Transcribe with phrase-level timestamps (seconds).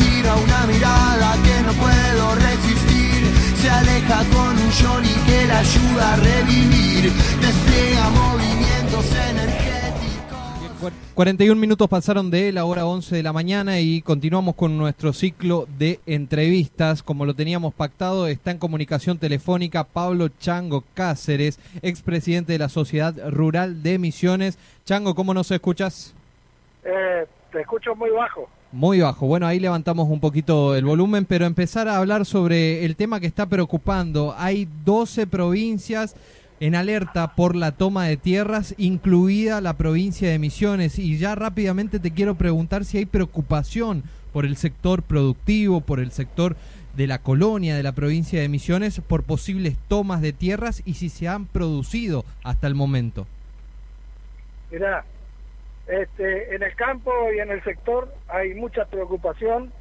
[0.00, 3.24] Me tira una mirada que no puedo resistir.
[3.56, 7.12] Se aleja con un Johnny que la ayuda a revivir.
[7.40, 10.92] Despliega movimientos energéticos.
[11.14, 15.66] 41 minutos pasaron de la hora 11 de la mañana y continuamos con nuestro ciclo
[15.78, 17.02] de entrevistas.
[17.02, 23.14] Como lo teníamos pactado, está en comunicación telefónica Pablo Chango Cáceres, expresidente de la Sociedad
[23.30, 24.58] Rural de Misiones.
[24.86, 26.14] Chango, ¿cómo nos escuchas?
[26.84, 28.48] Eh, te escucho muy bajo.
[28.72, 29.26] Muy bajo.
[29.26, 33.26] Bueno, ahí levantamos un poquito el volumen, pero empezar a hablar sobre el tema que
[33.26, 34.32] está preocupando.
[34.38, 36.14] Hay 12 provincias
[36.60, 41.00] en alerta por la toma de tierras, incluida la provincia de Misiones.
[41.00, 46.12] Y ya rápidamente te quiero preguntar si hay preocupación por el sector productivo, por el
[46.12, 46.54] sector
[46.96, 51.08] de la colonia de la provincia de Misiones, por posibles tomas de tierras y si
[51.08, 53.26] se han producido hasta el momento.
[54.70, 55.04] Mira,
[55.90, 59.72] este, en el campo y en el sector hay mucha preocupación,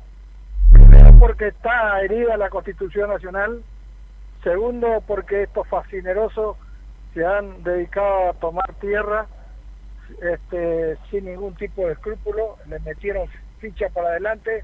[0.71, 3.63] primero porque está herida la Constitución Nacional,
[4.43, 6.57] segundo porque estos fascinerosos
[7.13, 9.27] se han dedicado a tomar tierra
[10.21, 13.27] este, sin ningún tipo de escrúpulo, le metieron
[13.59, 14.63] ficha para adelante.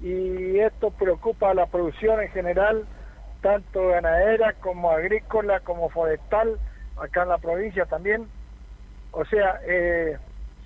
[0.00, 2.86] Y esto preocupa a la producción en general,
[3.40, 6.58] tanto ganadera como agrícola como forestal,
[7.00, 8.26] acá en la provincia también.
[9.12, 10.16] O sea, eh,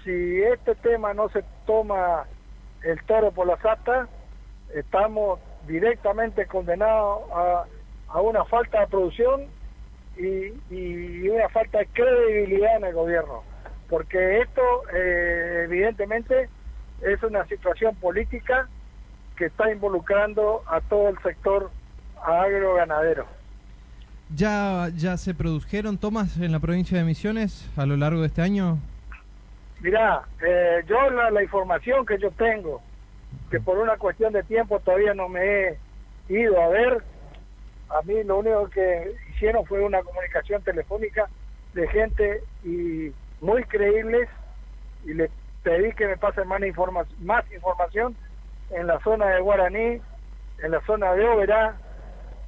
[0.06, 2.26] si este tema no se toma
[2.84, 4.08] el toro por las astas,
[4.72, 7.64] estamos directamente condenados a,
[8.08, 9.46] a una falta de producción
[10.16, 13.42] y, una falta de credibilidad en el gobierno,
[13.90, 14.62] porque esto
[14.94, 16.48] eh, evidentemente
[17.02, 18.68] es una situación política
[19.36, 21.70] que está involucrando a todo el sector
[22.24, 23.26] agroganadero.
[24.34, 28.42] ¿Ya, ¿Ya se produjeron tomas en la provincia de Misiones a lo largo de este
[28.42, 28.78] año?
[29.80, 32.80] Mirá, eh, yo la, la, información que yo tengo,
[33.50, 35.78] que por una cuestión de tiempo todavía no me he
[36.28, 37.02] ido a ver,
[37.90, 41.28] a mí lo único que hicieron fue una comunicación telefónica
[41.74, 44.28] de gente y muy creíbles
[45.04, 45.30] y le
[45.62, 48.16] pedí que me pasen más, informa más información
[48.70, 50.00] en la zona de Guaraní,
[50.62, 51.76] en la zona de Oberá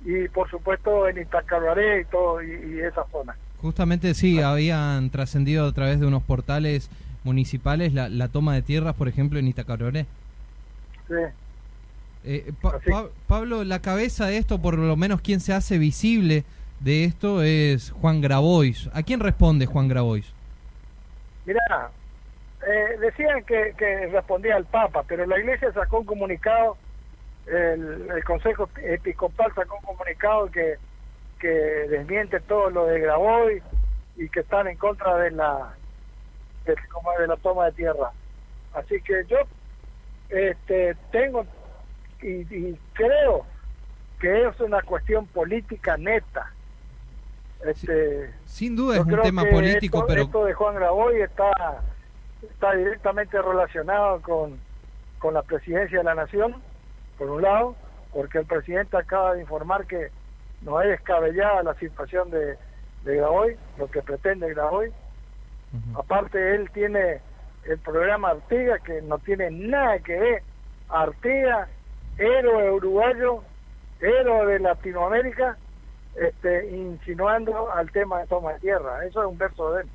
[0.05, 3.37] y por supuesto en Itacabaré y todo y, esa zona.
[3.61, 6.91] Justamente sí, habían trascendido a través de unos portales
[7.29, 10.07] municipales la, la toma de tierras, por ejemplo, en Itacabaré.
[11.07, 11.15] Sí.
[12.25, 12.53] Eh,
[13.27, 16.45] Pablo, la cabeza de esto, por lo menos quien se hace visible
[16.81, 18.91] de esto es Juan Grabois.
[18.93, 20.33] ¿A quién responde Juan Grabois?
[21.47, 21.91] Mirá,
[22.67, 23.73] eh, decían que,
[24.13, 26.77] respondía al Papa, pero la Iglesia sacó un comunicado,
[27.47, 30.75] el, Consejo Episcopal sacó un comunicado que,
[31.39, 33.63] que desmiente todo lo de Grabois
[34.17, 35.75] y que están en contra de la
[36.75, 38.13] de, de la toma de tierra.
[38.75, 39.39] Así que yo
[40.29, 41.45] este, tengo
[42.23, 43.45] y, y creo
[44.21, 46.53] que es una cuestión política neta
[47.65, 50.23] este, Sin duda es un tema político, pero...
[50.23, 51.83] Esto de Juan Graboy está,
[52.43, 54.59] está directamente relacionado con,
[55.19, 56.55] con la presidencia de la Nación,
[57.19, 57.75] por un lado,
[58.13, 60.11] porque el presidente acaba de informar que
[60.63, 62.57] no es descabellada la situación de,
[63.05, 64.93] de Graboy, lo que pretende Graboy.
[65.95, 67.21] Aparte, él tiene
[67.65, 70.43] el programa Artiga, que no tiene nada que ver.
[70.89, 71.69] Artiga,
[72.17, 73.43] héroe uruguayo,
[74.01, 75.57] héroe de Latinoamérica,
[76.17, 79.05] este, insinuando al tema de toma de tierra.
[79.05, 79.89] Eso es un verso de él.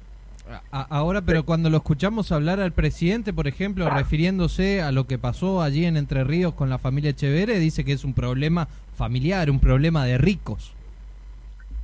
[0.72, 5.62] Ahora, pero cuando lo escuchamos hablar al presidente, por ejemplo, refiriéndose a lo que pasó
[5.62, 9.62] allí en Entre Ríos con la familia Echeverre, dice que es un problema familiar, un
[9.62, 10.76] problema de ricos.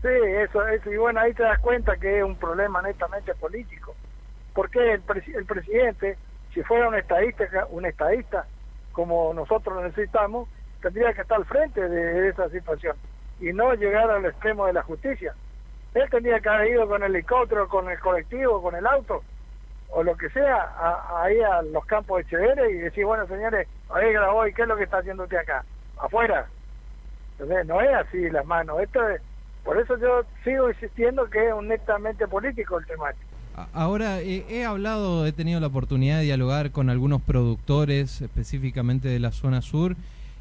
[0.01, 3.95] Sí, eso, eso y bueno, ahí te das cuenta que es un problema netamente político.
[4.53, 5.03] Porque el,
[5.35, 6.17] el presidente,
[6.53, 8.45] si fuera un estadista, un estadista
[8.93, 10.47] como nosotros necesitamos,
[10.81, 12.95] tendría que estar al frente de esa situación
[13.39, 15.33] y no llegar al extremo de la justicia.
[15.93, 19.23] Él tenía que haber ido con el helicóptero, con el colectivo, con el auto,
[19.89, 20.69] o lo que sea,
[21.23, 24.67] ahí a, los campos de Echeverre y decir, bueno, señores, ahí grabó y qué es
[24.67, 25.65] lo que está haciendo usted acá,
[25.97, 26.47] afuera.
[27.33, 28.79] Entonces, no es así las manos.
[28.81, 28.99] Esto
[29.63, 33.11] por eso yo sigo insistiendo que es un netamente político el tema.
[33.73, 39.19] Ahora, eh, he hablado, he tenido la oportunidad de dialogar con algunos productores, específicamente de
[39.19, 39.95] la zona sur,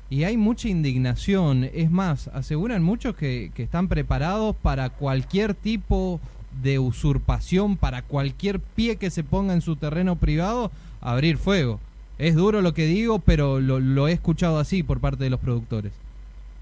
[0.09, 1.69] y hay mucha indignación.
[1.75, 6.21] Es más, aseguran muchos que, que, están preparados para cualquier tipo
[6.63, 10.71] de usurpación, para cualquier pie que se ponga en su terreno privado,
[11.01, 11.81] abrir fuego.
[12.19, 15.41] Es duro lo que digo, pero lo, lo he escuchado así por parte de los
[15.41, 15.93] productores.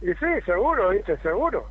[0.02, 1.16] Y sí, seguro, ¿viste?
[1.18, 1.66] Seguro.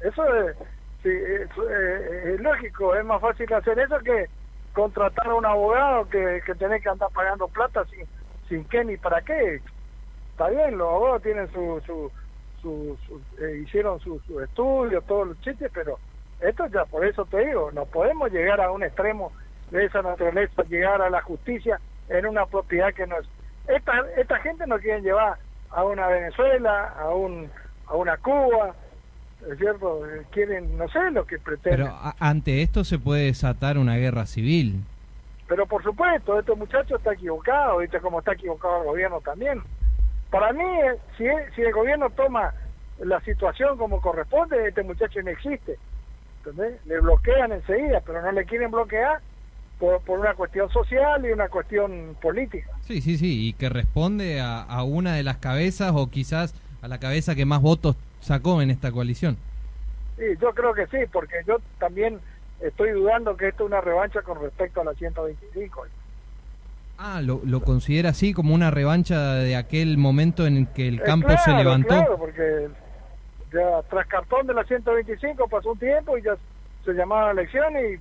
[0.00, 0.56] Eso es,
[1.02, 4.26] Sí, es, lógico, es más fácil hacer eso que
[4.74, 8.06] contratar a un abogado que, que tenés que andar pagando plata sin,
[8.48, 9.62] sin qué ni para qué.
[10.32, 12.12] Está bien, los abogados tienen su, su,
[12.60, 12.98] su,
[13.42, 15.98] eh, hicieron su, su estudio, todos los chistes, pero
[16.40, 19.32] esto ya, por eso te digo, no podemos llegar a un extremo
[19.70, 21.80] de esa naturaleza, llegar a la justicia
[22.10, 23.26] en una propiedad que no es.
[23.68, 25.38] Esta, esta gente no quieren llevar
[25.70, 27.50] a una Venezuela, a un
[27.86, 28.74] a una Cuba,
[29.50, 30.06] ¿es cierto?
[30.06, 31.86] Eh, Quieren, no sé lo que pretenden.
[31.86, 34.80] Pero ante esto se puede desatar una guerra civil.
[35.48, 38.00] Pero por supuesto, este muchacho está equivocado, ¿viste?
[38.00, 39.60] Como está equivocado el gobierno también.
[40.30, 41.24] Para mí, eh, si,
[41.56, 42.54] si el gobierno toma
[43.00, 45.76] la situación como corresponde, este muchacho no existe.
[46.38, 46.84] ¿Entendés?
[46.86, 49.20] Le bloquean enseguida, pero no le quieren bloquear
[49.78, 52.70] por, por una cuestión social y una cuestión política.
[52.86, 56.88] Sí, sí, sí, y que responde a, a una de las cabezas o quizás a
[56.88, 59.36] la cabeza que más votos sacó en esta coalición.
[60.16, 62.18] Sí, yo creo que sí, porque yo también
[62.60, 65.86] estoy dudando que esto es una revancha con respecto a la 125.
[66.98, 71.02] Ah, lo, lo considera así como una revancha de aquel momento en que el Eh,
[71.04, 71.88] campo se levantó.
[71.88, 72.68] Claro, porque
[73.52, 76.36] ya tras cartón de la 125 pasó un tiempo y ya
[76.84, 78.00] se llamaban elecciones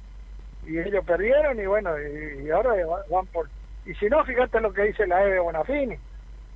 [0.67, 3.47] y, y ellos perdieron y bueno, y, y ahora va- van por...
[3.85, 5.95] Y si no, fíjate lo que dice la Eve Bonafini,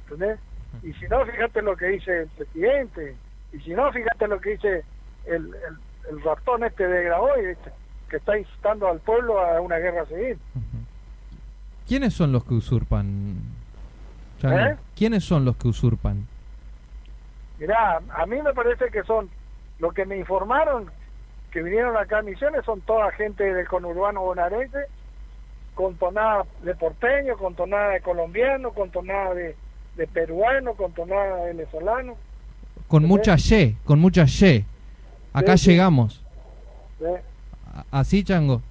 [0.03, 0.37] ¿entendés?
[0.83, 3.15] Y si no, fíjate lo que dice el presidente,
[3.53, 4.83] y si no, fíjate lo que dice
[5.25, 5.77] el, el,
[6.09, 7.71] el ratón este de Graboy, este,
[8.09, 10.37] que está incitando al pueblo a una guerra civil.
[11.87, 13.37] ¿Quiénes son los que usurpan?
[14.43, 14.75] ¿Eh?
[14.95, 16.27] ¿Quiénes son los que usurpan?
[17.59, 19.29] Mirá, a mí me parece que son,
[19.79, 20.91] lo que me informaron,
[21.51, 24.87] que vinieron acá a Misiones, son toda gente del conurbano bonaerense,
[25.75, 29.55] con tonada de porteño, con tonada de colombiano, con tonada de,
[29.95, 32.15] de peruano, con tonada de venezolano.
[32.93, 33.35] Con ¿Entendés?
[33.35, 34.65] mucha Y, con mucha Y.
[35.33, 35.71] Acá Sí, sí.
[35.71, 36.21] llegamos.
[37.01, 37.21] ¿eh?
[37.89, 38.61] Así, Chango.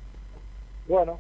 [0.87, 1.19] Bueno,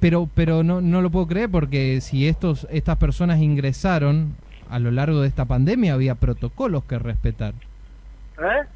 [0.00, 4.34] pero pero no, no lo puedo creer porque si estos estas personas ingresaron
[4.68, 7.54] a lo largo de esta pandemia había protocolos que respetar.
[8.40, 8.66] ¿eh?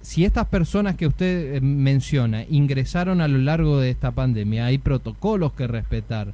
[0.00, 4.78] Si estas personas que usted eh, menciona ingresaron a lo largo de esta pandemia, hay
[4.78, 6.28] protocolos que respetar.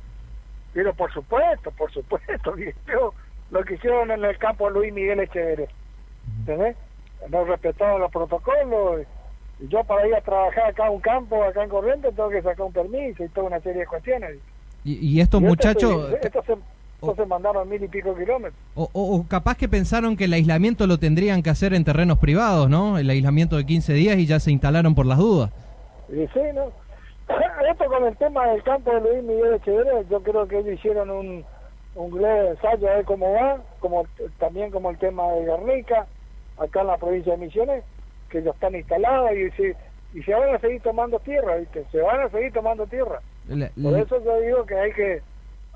[0.74, 2.54] Pero por supuesto, por supuesto,
[3.50, 5.68] lo que hicieron en el campo Luis Miguel Echeverría,
[6.46, 6.76] ¿entendés?
[7.30, 9.02] No respetaron los protocolos.
[9.60, 12.42] Y yo para ir a trabajar acá a un campo, acá en Corrientes, tengo que
[12.42, 14.38] sacar un permiso y toda una serie de cuestiones.
[14.84, 16.52] Y, y estos Y esto muchachos, Estos se,
[17.00, 18.54] estos se mandaron mil y pico kilómetros.
[18.74, 22.18] o, o- o capaz que pensaron que el aislamiento lo tendrían que hacer en terrenos
[22.18, 22.98] privados, ¿no?
[22.98, 25.50] El aislamiento de 15 días y ya se instalaron por las dudas.
[26.08, 26.64] Y sí, ¿no?
[27.70, 31.08] Esto con el tema del campo de Luis Miguel Echeverría, yo creo que ellos hicieron
[31.10, 31.44] un,
[31.94, 34.04] un ensayo a ver cómo va, como
[34.38, 36.06] también como el tema de Guernica,
[36.58, 37.84] acá en la provincia de Misiones,
[38.28, 39.76] que ya están instaladas y se,
[40.12, 41.84] y se van a seguir tomando tierra, ¿viste?
[41.90, 43.20] Se van a seguir tomando tierra.
[43.48, 45.22] La- Por la- eso yo digo que hay que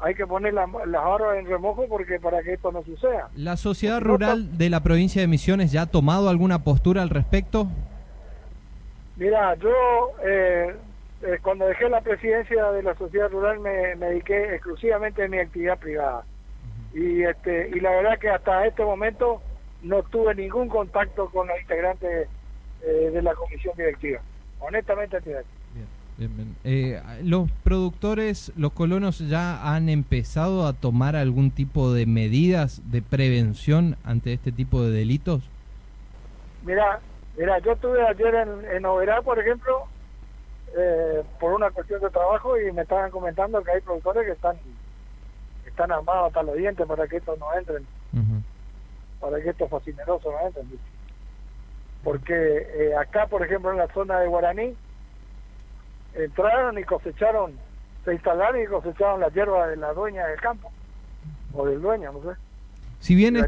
[0.00, 3.28] hay que poner la- las barbas en remojo porque para que esto no suceda.
[3.34, 7.66] ¿La sociedad rural de la provincia de Misiones ya ha tomado alguna postura al respecto?
[9.16, 9.70] Mira, yo
[10.24, 10.76] eh,
[11.22, 15.38] eh, cuando dejé la presidencia de la sociedad rural me, me dediqué exclusivamente a mi
[15.40, 16.22] actividad privada.
[16.94, 19.42] Y este y la verdad que hasta este momento
[19.82, 22.28] no tuve ningún contacto con los integrantes
[22.82, 24.20] eh, de la comisión directiva.
[24.60, 25.40] Honestamente, te digo.
[26.16, 26.56] Bien, bien.
[26.64, 33.02] Eh, ¿Los productores, los colonos ya han empezado a tomar algún tipo de medidas de
[33.02, 35.48] prevención ante este tipo de delitos?
[36.64, 36.98] Mira,
[37.36, 39.84] mira, yo estuve ayer en, en Oberá, por ejemplo,
[40.76, 44.56] eh, por una cuestión de trabajo y me estaban comentando que hay productores que están
[45.66, 47.86] están armados hasta los dientes para que estos no entren.
[49.20, 50.70] Para que estos fascinerosos no entren.
[50.70, 50.84] ¿viste?
[52.04, 54.74] Porque eh, acá, por ejemplo, en la zona de Guaraní,
[56.14, 57.52] entraron y cosecharon,
[58.04, 60.70] se instalaron y cosecharon la hierba de la dueña del campo,
[61.52, 62.38] o del dueño, no sé,
[63.00, 63.46] Si bien es-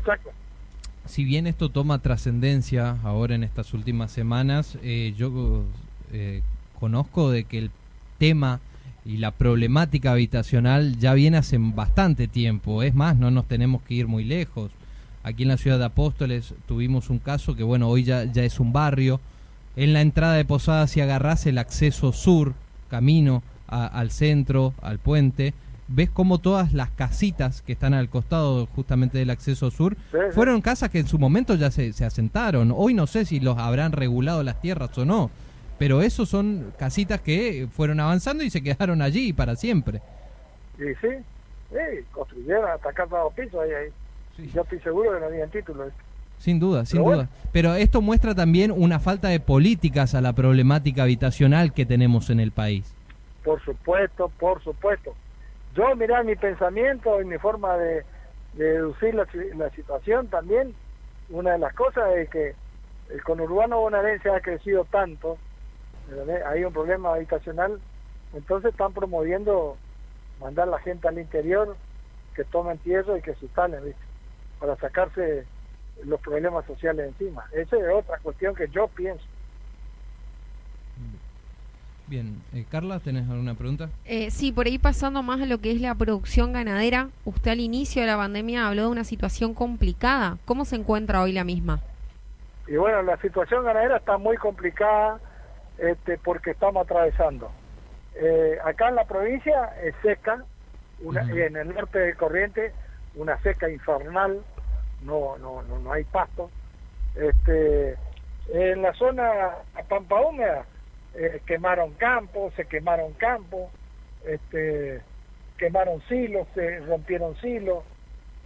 [1.07, 5.65] si bien esto toma trascendencia ahora en estas últimas semanas, eh, yo
[6.13, 6.43] eh,
[6.79, 7.71] conozco de que el
[8.19, 8.61] tema
[9.05, 12.83] y la problemática habitacional ya viene hace bastante tiempo.
[12.83, 14.71] Es más, no nos tenemos que ir muy lejos.
[15.23, 18.59] Aquí en la ciudad de Apóstoles tuvimos un caso que, bueno, hoy ya, ya es
[18.59, 19.21] un barrio.
[19.77, 22.55] En la entrada de Posada, si agarrás el acceso sur,
[22.89, 25.53] camino a- al centro, al puente,
[25.89, 30.33] ves como todas las casitas que están al costado justamente del acceso sur Sí, sí.
[30.33, 32.73] fueron casas que en su momento ya se, se asentaron.
[32.75, 35.31] Hoy no sé si los habrán regulado las tierras o no,
[35.79, 40.01] pero esos son casitas que fueron avanzando y se quedaron allí para siempre.
[40.79, 41.15] Y sí,
[41.71, 41.77] sí,
[42.13, 43.89] construyeron hasta casa dos pisos ahí, ahí.
[44.43, 45.87] Y yo estoy seguro que no habían título.
[45.87, 45.93] ¿eh?
[46.39, 47.29] Sin duda, sin duda.
[47.53, 52.41] Pero esto muestra también una falta de políticas a la problemática habitacional que tenemos en
[52.41, 52.95] el país.
[53.45, 55.15] Por supuesto, por supuesto.
[55.75, 58.05] Yo, mira, mi pensamiento y mi forma de,
[58.55, 60.75] deducir la, la, situación también,
[61.29, 62.55] una de las cosas es que
[63.11, 65.39] el conurbano bonaerense ha crecido tanto,
[66.47, 67.81] hay un problema habitacional,
[68.35, 69.77] entonces están promoviendo
[70.41, 71.77] mandar la gente al interior
[72.35, 74.10] que tomen tierra y que se instalen, ¿viste?
[74.61, 75.45] Para sacarse
[76.05, 77.45] los problemas sociales encima.
[77.53, 79.25] Esa es otra cuestión que yo pienso.
[82.07, 83.89] Bien, eh, Carla, ¿tenés alguna pregunta?
[84.05, 87.61] Eh, sí, por ahí pasando más a lo que es la producción ganadera, usted al
[87.61, 90.37] inicio de la pandemia habló de una situación complicada.
[90.45, 91.81] ¿Cómo se encuentra hoy la misma?
[92.67, 95.21] Y bueno, la situación ganadera está muy complicada
[95.79, 97.51] este, porque estamos atravesando.
[98.17, 100.45] Eh, acá en la provincia es seca,
[101.03, 102.73] una, en el norte de Corriente
[103.15, 104.43] una seca infernal,
[105.03, 106.51] no, no, no, no hay pasto.
[107.15, 107.97] Este,
[108.53, 109.57] en la zona
[109.89, 110.65] Pampa Húmeda
[111.15, 113.71] eh, quemaron campos, se quemaron campos,
[114.25, 115.01] este,
[115.59, 117.85] quemaron silos, se rompieron silos,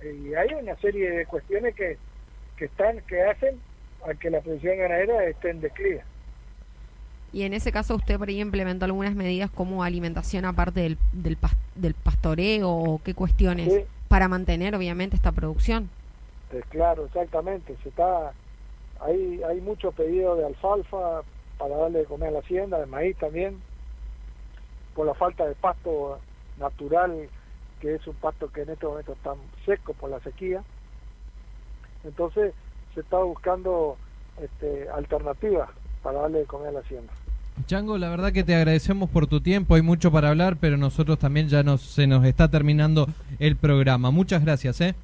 [0.03, 1.97] y hay una serie de cuestiones que,
[2.57, 3.59] que están, que hacen
[4.09, 6.03] a que la producción ganadera esté en declive.
[7.33, 11.37] Y en ese caso usted por ahí implementó algunas medidas como alimentación aparte del, del,
[11.75, 15.91] del pastoreo o qué cuestiones para mantener obviamente esta producción.
[16.55, 17.77] Eh, claro, exactamente.
[17.83, 18.33] Se está,
[19.01, 21.23] hay, hay mucho pedido de alfalfa
[21.59, 23.61] para darle de comer a la hacienda, de maíz también,
[24.95, 26.19] por la falta de pasto
[26.59, 27.29] natural,
[27.81, 29.35] que es un pasto que en este momento está
[29.67, 30.63] seco por la sequía.
[32.05, 32.55] Entonces
[32.95, 33.97] se está buscando
[34.41, 35.71] este, alternativas
[36.03, 37.13] para darle de comer a la hacienda.
[37.67, 41.19] Chango, la verdad que te agradecemos por tu tiempo, hay mucho para hablar, pero nosotros
[41.19, 43.09] también ya nos, se nos está terminando
[43.39, 44.11] el programa.
[44.11, 44.95] Muchas gracias, ¿eh?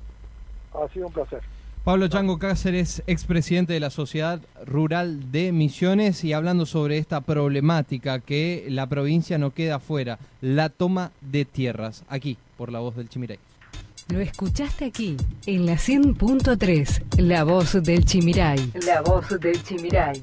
[0.72, 1.40] Ha sido un placer.
[1.84, 8.20] Pablo Chango Cáceres, expresidente de la Sociedad Rural de Misiones, y hablando sobre esta problemática
[8.20, 13.08] que la provincia no queda fuera, la toma de tierras, aquí, por la voz del
[13.08, 13.38] Chimiray.
[14.08, 18.72] Lo escuchaste aquí, en la 100.3, la voz del Chimiray.
[18.84, 20.22] La voz del Chimiray.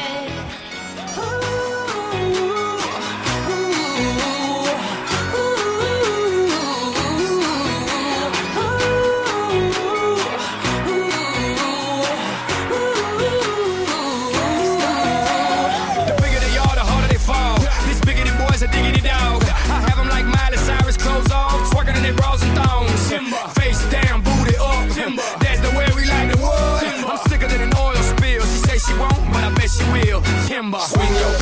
[30.47, 30.79] Timber.
[30.79, 31.40] Swing your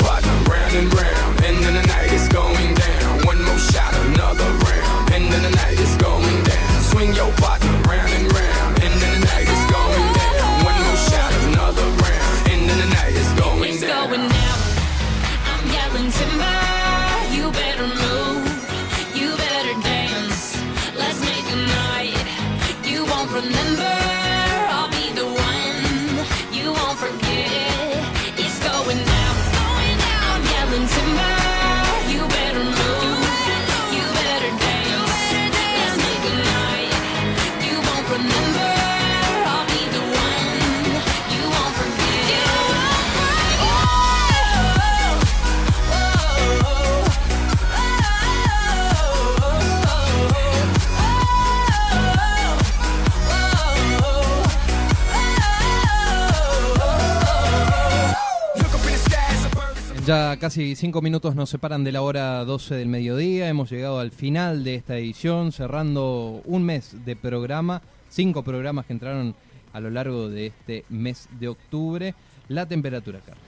[60.40, 63.50] casi cinco minutos nos separan de la hora 12 del mediodía.
[63.50, 68.94] Hemos llegado al final de esta edición, cerrando un mes de programa, cinco programas que
[68.94, 69.34] entraron
[69.74, 72.14] a lo largo de este mes de octubre.
[72.48, 73.44] La temperatura, Carlos.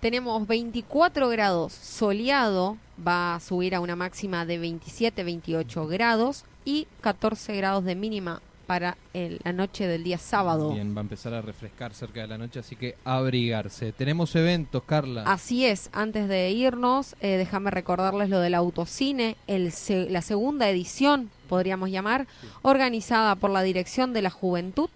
[0.00, 7.54] Tenemos 24 grados soleado, va a subir a una máxima de 27-28 grados y 14
[7.54, 10.72] grados de mínima para la noche del día sábado.
[10.72, 13.90] Bien, va a empezar a refrescar cerca de la noche, así que abrigarse.
[13.90, 15.24] Tenemos eventos, Carla.
[15.24, 19.72] Así es, antes de irnos, eh, déjame recordarles lo del autocine, el
[20.12, 22.28] la segunda edición, podríamos llamar,
[22.62, 24.90] organizada por la Dirección de la Juventud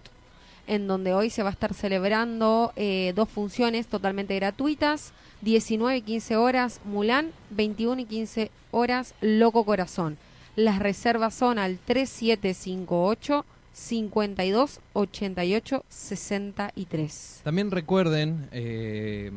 [0.67, 6.01] en donde hoy se va a estar celebrando eh, dos funciones totalmente gratuitas, 19 y
[6.01, 10.17] 15 horas Mulán, 21 y 15 horas Loco Corazón.
[10.55, 17.41] Las reservas son al 3758 52 88 63.
[17.43, 19.31] También recuerden eh,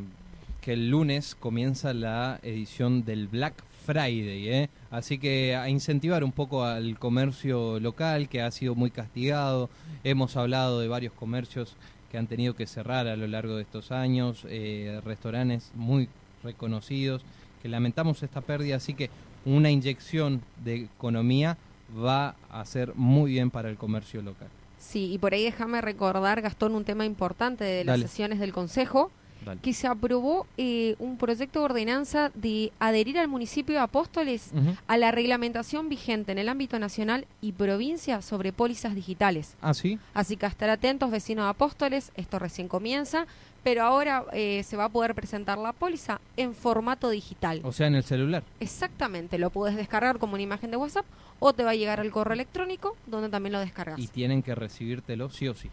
[0.61, 4.69] que el lunes comienza la edición del Black Friday, ¿eh?
[4.91, 9.69] así que a incentivar un poco al comercio local que ha sido muy castigado.
[10.05, 11.75] Hemos hablado de varios comercios
[12.09, 16.07] que han tenido que cerrar a lo largo de estos años, eh, restaurantes muy
[16.43, 17.23] reconocidos,
[17.61, 19.09] que lamentamos esta pérdida, así que
[19.43, 21.57] una inyección de economía
[21.97, 24.47] va a ser muy bien para el comercio local.
[24.77, 28.07] Sí, y por ahí déjame recordar, Gastón, un tema importante de las Dale.
[28.07, 29.11] sesiones del Consejo,
[29.45, 29.59] Dale.
[29.61, 34.51] que se aprobó eh, un proyecto de ordenanza de adherir al municipio de Apóstoles
[34.87, 39.55] a la reglamentación vigente en el ámbito nacional y provincia sobre pólizas digitales.
[39.61, 39.99] Ah, sí.
[40.13, 43.27] Así que estar atentos, vecinos de Apóstoles, esto recién comienza,
[43.63, 47.61] pero ahora eh, se va a poder presentar la póliza en formato digital.
[47.63, 48.43] O sea, en el celular.
[48.59, 51.05] Exactamente, lo puedes descargar como una imagen de WhatsApp
[51.39, 53.99] o te va a llegar al correo electrónico donde también lo descargas.
[53.99, 55.69] Y tienen que recibírtelo sí o sí.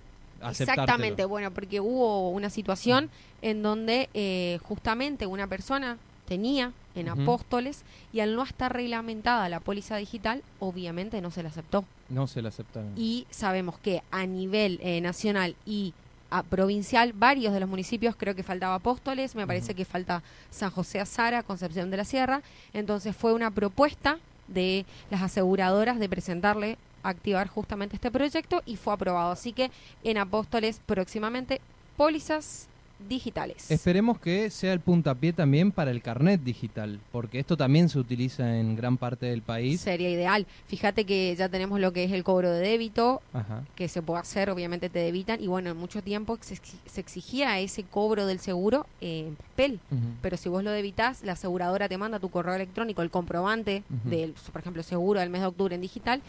[0.49, 3.11] Exactamente, bueno, porque hubo una situación
[3.43, 7.09] en donde eh, justamente una persona tenía en.
[7.09, 11.85] Apóstoles y al no estar reglamentada la póliza digital, obviamente no se la aceptó.
[12.09, 12.93] No se la aceptaron.
[12.97, 15.93] Y sabemos que a nivel eh, nacional y
[16.30, 20.71] a provincial, varios de los municipios, creo que faltaba Apóstoles, me parece que falta San
[20.71, 22.42] José Azara, Concepción de la Sierra,
[22.73, 24.18] entonces fue una propuesta
[24.49, 29.33] de las aseguradoras de presentarle, activar justamente este proyecto y fue aprobado.
[29.33, 29.71] Así que
[30.04, 31.61] en Apóstoles próximamente
[31.97, 32.68] pólizas
[33.09, 33.70] digitales.
[33.70, 38.59] Esperemos que sea el puntapié también para el carnet digital, porque esto también se utiliza
[38.59, 39.81] en gran parte del país.
[39.81, 40.47] Sería ideal.
[40.66, 43.62] Fíjate que ya tenemos lo que es el cobro de débito, Ajá.
[43.75, 47.01] que se puede hacer, obviamente te debitan, y bueno, en mucho tiempo se, exi- se
[47.01, 49.81] exigía ese cobro del seguro eh, en papel.
[50.23, 54.35] Pero si vos lo debitas, la aseguradora te manda tu correo electrónico, el comprobante del,
[54.53, 56.23] por ejemplo, seguro del mes de octubre en digital,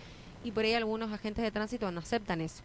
[0.43, 2.61] y por ahí algunos agentes de tránsito no aceptan eso.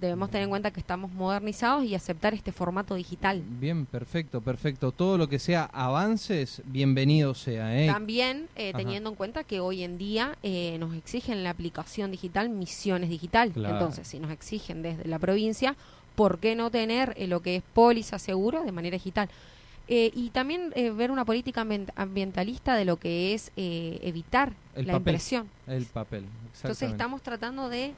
[0.00, 3.42] Debemos tener en cuenta que estamos modernizados y aceptar este formato digital.
[3.60, 4.92] Bien, perfecto, perfecto.
[4.92, 7.80] Todo lo que sea avances, bienvenido sea.
[7.80, 7.86] ¿eh?
[7.86, 12.50] También eh, teniendo en cuenta que hoy en día eh, nos exigen la aplicación digital
[12.50, 13.52] Misiones Digital.
[13.52, 13.74] Claro.
[13.76, 15.74] Entonces, si nos exigen desde la provincia,
[16.16, 19.28] ¿por qué no tener eh, lo que es póliza seguro de manera digital?
[19.86, 24.52] Eh, y también eh, ver una política ambien- ambientalista de lo que es eh, evitar
[24.74, 25.14] El la papel.
[25.14, 25.48] impresión.
[25.66, 26.24] El papel.
[26.56, 27.92] Entonces estamos tratando de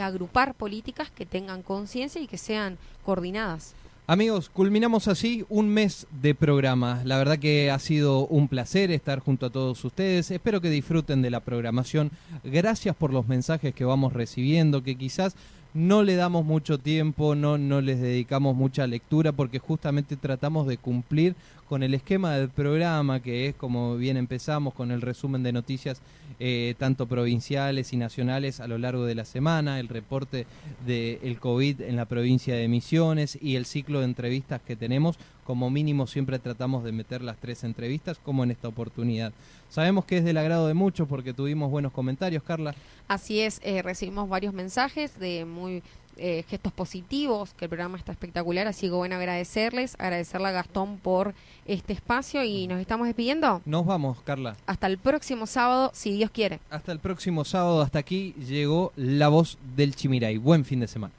[0.00, 3.74] agrupar políticas que tengan conciencia y que sean coordinadas.
[4.08, 7.02] Amigos, culminamos así un mes de programa.
[7.04, 10.30] La verdad que ha sido un placer estar junto a todos ustedes.
[10.30, 12.10] Espero que disfruten de la programación.
[12.42, 15.36] Gracias por los mensajes que vamos recibiendo, que quizás
[15.72, 20.78] no le damos mucho tiempo, no, no les dedicamos mucha lectura, porque justamente tratamos de
[20.78, 21.34] cumplir
[21.72, 26.02] con el esquema del programa, que es como bien empezamos, con el resumen de noticias
[26.38, 30.44] eh, tanto provinciales y nacionales a lo largo de la semana, el reporte
[30.84, 35.16] del COVID en la provincia de Misiones y el ciclo de entrevistas que tenemos.
[35.44, 39.32] Como mínimo siempre tratamos de meter las tres entrevistas, como en esta oportunidad.
[39.70, 42.74] Sabemos que es del agrado de muchos porque tuvimos buenos comentarios, Carla.
[43.08, 45.82] Así es, eh, recibimos varios mensajes de muy
[46.16, 50.98] eh, gestos positivos, que el programa está espectacular, así que bueno, agradecerles, agradecerle a Gastón
[50.98, 51.34] por
[51.66, 53.62] este espacio y nos estamos despidiendo.
[53.64, 54.56] Nos vamos, Carla.
[54.66, 56.60] Hasta el próximo sábado, si Dios quiere.
[56.70, 57.82] Hasta el próximo sábado.
[57.82, 60.38] Hasta aquí llegó la voz del Chimiray.
[60.38, 61.12] Buen fin de semana.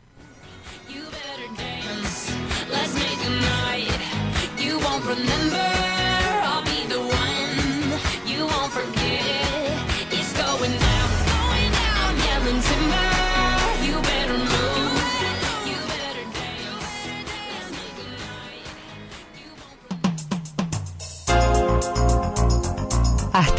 [5.13, 5.82] You